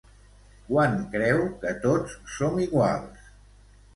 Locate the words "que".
1.65-1.75